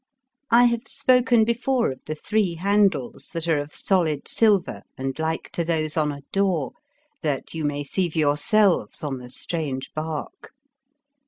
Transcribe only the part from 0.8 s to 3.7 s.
spoken before of the three handles that are